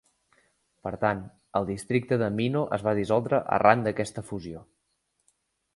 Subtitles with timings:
[0.87, 1.21] Per tant,
[1.59, 4.65] el districte de Mino es va dissoldre arran d'aquesta fusió.